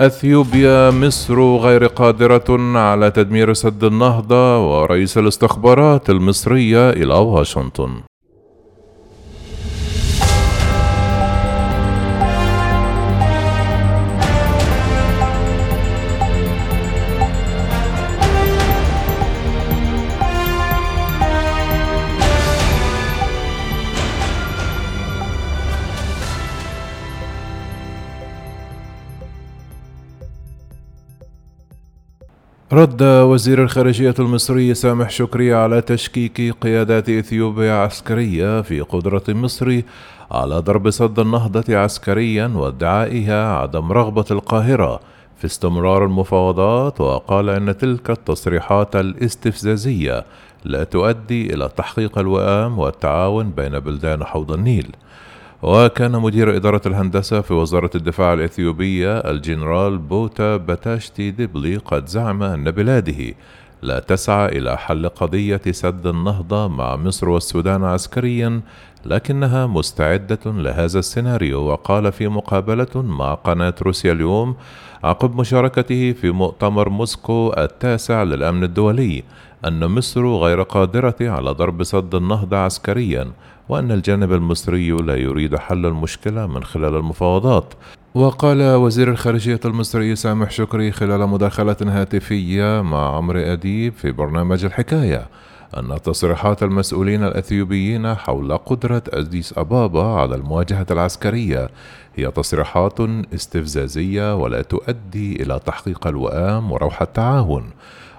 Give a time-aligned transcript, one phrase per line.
[0.00, 7.90] أثيوبيا مصر غير قادرة على تدمير سد النهضة ورئيس الاستخبارات المصرية إلى واشنطن.
[32.74, 39.80] رد وزير الخارجية المصري سامح شكري على تشكيك قيادات إثيوبيا عسكرية في قدرة مصر
[40.30, 45.00] على ضرب سد النهضة عسكريا وادعائها عدم رغبة القاهرة
[45.38, 50.24] في استمرار المفاوضات وقال أن تلك التصريحات الاستفزازية
[50.64, 54.90] لا تؤدي إلى تحقيق الوئام والتعاون بين بلدان حوض النيل.
[55.66, 62.70] وكان مدير إدارة الهندسة في وزارة الدفاع الإثيوبية الجنرال بوتا باتاشتي ديبلي قد زعم أن
[62.70, 63.34] بلاده
[63.82, 68.60] لا تسعى إلى حل قضية سد النهضة مع مصر والسودان عسكريا
[69.06, 74.56] لكنها مستعدة لهذا السيناريو وقال في مقابلة مع قناة روسيا اليوم
[75.04, 79.22] عقب مشاركته في مؤتمر موسكو التاسع للأمن الدولي
[79.64, 83.30] أن مصر غير قادرة على ضرب سد النهضة عسكريا
[83.68, 87.74] وأن الجانب المصري لا يريد حل المشكلة من خلال المفاوضات.
[88.14, 95.26] وقال وزير الخارجية المصري سامح شكري خلال مداخلة هاتفية مع عمرو أديب في برنامج الحكاية
[95.76, 101.68] أن تصريحات المسؤولين الأثيوبيين حول قدرة أديس أبابا على المواجهة العسكرية
[102.16, 103.00] هي تصريحات
[103.34, 107.70] استفزازية ولا تؤدي إلى تحقيق الوئام وروح التعاون.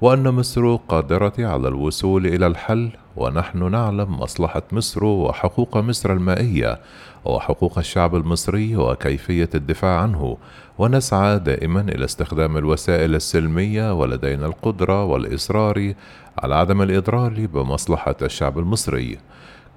[0.00, 6.80] وأن مصر قادرة على الوصول إلى الحل ونحن نعلم مصلحة مصر وحقوق مصر المائية
[7.24, 10.36] وحقوق الشعب المصري وكيفية الدفاع عنه.
[10.78, 15.94] ونسعى دائما إلى استخدام الوسائل السلمية ولدينا القدرة والإصرار
[16.38, 19.18] على عدم الإضرار بمصلحة الشعب المصري.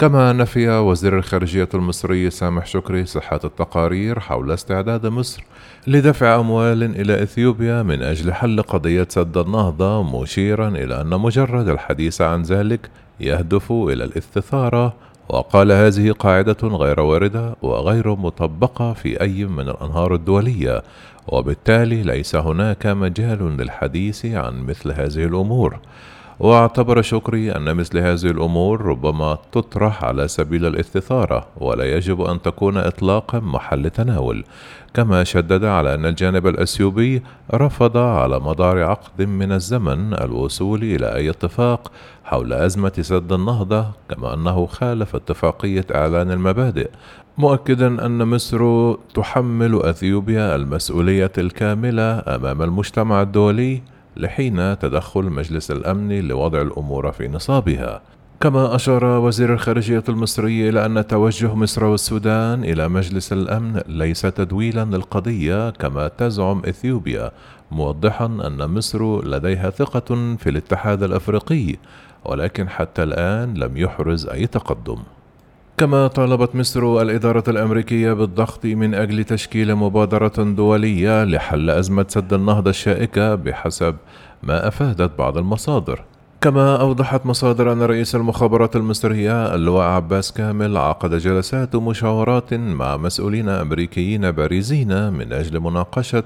[0.04, 5.44] كما نفي وزير الخارجية المصري سامح شكري صحة التقارير حول استعداد مصر
[5.88, 12.22] لدفع أموال إلى إثيوبيا من أجل حل قضية سد النهضة مشيرا إلى أن مجرد الحديث
[12.22, 14.94] عن ذلك يهدف إلى الاستثارة.
[15.30, 20.84] وقال هذه قاعدة غير واردة وغير مطبقة في أي من الأنهار الدولية.
[21.28, 25.80] وبالتالي ليس هناك مجال للحديث عن مثل هذه الأمور.
[26.44, 32.78] واعتبر شكري أن مثل هذه الأمور ربما تطرح على سبيل الاستثارة ولا يجب أن تكون
[32.78, 34.44] إطلاقا محل تناول.
[34.94, 37.24] كما شدد على أن الجانب الأثيوبي
[37.54, 41.92] رفض على مدار عقد من الزمن الوصول إلى أي اتفاق
[42.24, 46.90] حول أزمة سد النهضة كما أنه خالف اتفاقية إعلان المبادئ
[47.38, 56.62] مؤكدا أن مصر تحمل أثيوبيا المسؤولية الكاملة أمام المجتمع الدولي لحين تدخل مجلس الأمن لوضع
[56.62, 58.02] الأمور في نصابها.
[58.40, 64.86] كما أشار وزير الخارجية المصري إلى أن توجه مصر والسودان إلى مجلس الأمن ليس تدويلا
[64.86, 67.32] للقضية كما تزعم إثيوبيا
[67.72, 71.76] موضحا أن مصر لديها ثقة في الاتحاد الأفريقي
[72.26, 74.98] ولكن حتى الآن لم يحرز أي تقدم.
[75.78, 82.70] كما طالبت مصر الإدارة الأمريكية بالضغط من أجل تشكيل مبادرة دولية لحل أزمة سد النهضة
[82.70, 83.96] الشائكة بحسب
[84.44, 86.04] ما أفادت بعض المصادر.
[86.42, 93.50] كما أوضحت مصادر أن رئيس المخابرات المصرية اللواء عباس كامل عقد جلسات ومشاورات مع مسؤولين
[93.50, 96.24] أمريكيين بارزين من أجل مناقشة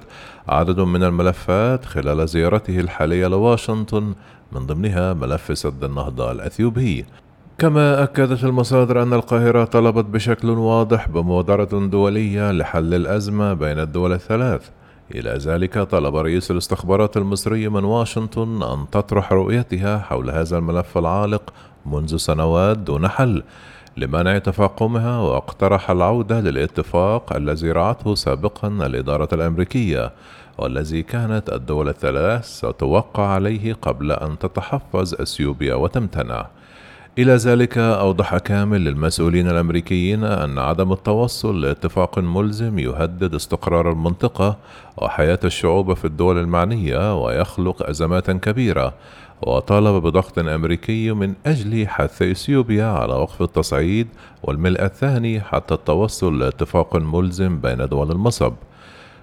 [0.47, 4.13] عدد من الملفات خلال زيارته الحالية لواشنطن
[4.52, 7.06] من ضمنها ملف سد النهضة الأثيوبي.
[7.59, 14.69] كما أكدت المصادر أن القاهرة طلبت بشكل واضح بمبادرة دولية لحل الأزمة بين الدول الثلاث.
[15.16, 21.53] إلى ذلك طلب رئيس الاستخبارات المصري من واشنطن أن تطرح رؤيتها حول هذا الملف العالق
[21.85, 23.44] منذ سنوات دون حل
[23.97, 30.12] لمنع تفاقمها واقترح العودة للاتفاق الذي رعته سابقا الإدارة الأمريكية
[30.57, 36.48] والذي كانت الدول الثلاث ستوقع عليه قبل أن تتحفظ أثيوبيا وتمتنع.
[37.18, 44.58] إلى ذلك أوضح كامل للمسؤولين الأمريكيين أن عدم التوصل لاتفاق ملزم يهدد استقرار المنطقة
[44.98, 48.94] وحياة الشعوب في الدول المعنية ويخلق أزمات كبيرة
[49.42, 54.08] وطالب بضغط أمريكي من أجل حث إثيوبيا على وقف التصعيد
[54.44, 58.54] والملء الثاني حتى التوصل لاتفاق ملزم بين دول المصب.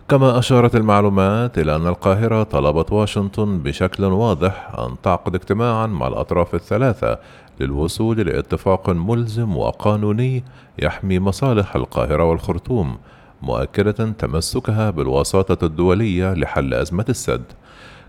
[0.08, 6.54] كما أشارت المعلومات إلى أن القاهرة طلبت واشنطن بشكل واضح أن تعقد اجتماعا مع الأطراف
[6.54, 7.18] الثلاثة
[7.60, 10.44] للوصول لاتفاق ملزم وقانوني
[10.78, 12.98] يحمي مصالح القاهرة والخرطوم
[13.42, 17.44] مؤكدة تمسكها بالوساطة الدولية لحل أزمة السد.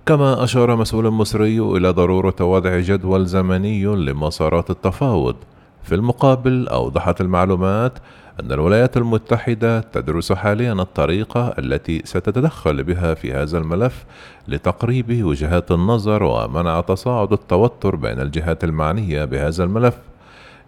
[0.06, 5.36] كما أشار مسؤول مصري إلى ضرورة وضع جدول زمني لمسارات التفاوض
[5.86, 7.94] في المقابل أوضحت المعلومات
[8.40, 14.06] أن الولايات المتحدة تدرس حاليا الطريقة التي ستتدخل بها في هذا الملف
[14.48, 19.98] لتقريب وجهات النظر ومنع تصاعد التوتر بين الجهات المعنية بهذا الملف.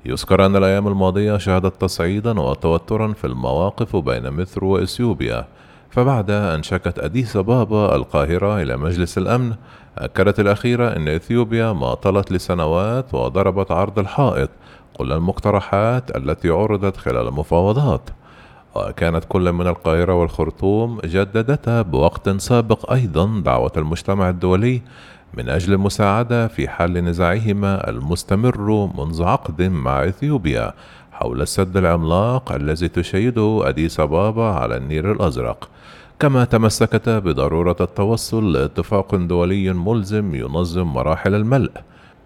[0.06, 5.46] يذكر أن الأيام الماضية شهدت تصعيدا وتوترا في المواقف بين مصر وإثيوبيا
[5.90, 9.54] فبعد أن شكت أديس بابا القاهرة إلى مجلس الأمن
[9.98, 14.50] أكدت الأخيرة أن إثيوبيا ماطلت لسنوات وضربت عرض الحائط
[14.94, 18.10] كل المقترحات التي عرضت خلال المفاوضات.
[18.76, 24.82] وكانت كل من القاهرة والخرطوم جددتها بوقت سابق أيضا دعوة المجتمع الدولي
[25.34, 30.74] من أجل المساعدة في حل نزاعهما المستمر منذ عقد مع إثيوبيا
[31.12, 35.70] حول السد العملاق الذي تشيده أديس أبابا على النيل الأزرق.
[36.20, 41.72] كما تمسكت بضرورة التوصل لاتفاق دولي ملزم ينظم مراحل الملء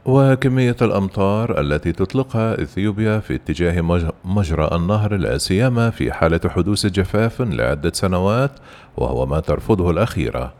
[0.05, 3.81] وكمية الأمطار التي تطلقها إثيوبيا في اتجاه
[4.25, 8.51] مجرى النهر لا سيما في حالة حدوث جفاف لعدة سنوات
[8.97, 10.53] وهو ما ترفضه الأخيرة.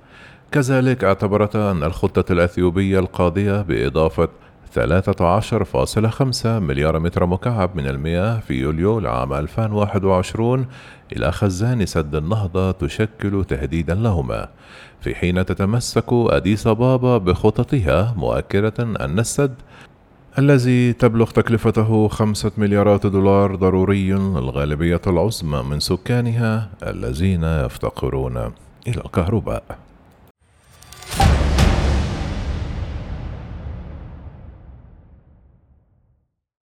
[0.52, 4.30] كذلك اعتبرت أن الخطة الأثيوبية القاضية بإضافة
[4.76, 10.66] 13.5 مليار متر مكعب من المياه في يوليو لعام 2021
[11.12, 14.50] إلى خزان سد النهضة تشكل تهديدا لهما.
[15.02, 19.54] في حين تتمسك أديس بابا بخططها مؤكدة أن السد
[20.40, 28.38] الذي تبلغ تكلفته خمسة مليارات دولار ضروري للغالبية العظمى من سكانها الذين يفتقرون
[28.88, 29.91] إلى الكهرباء.